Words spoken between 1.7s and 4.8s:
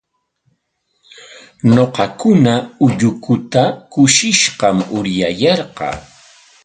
Ñuqakuna ullukuta kushishqam